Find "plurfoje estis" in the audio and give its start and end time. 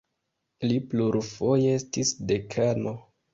0.93-2.15